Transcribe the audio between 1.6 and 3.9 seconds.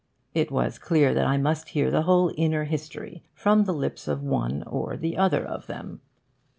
hear the whole inner history from the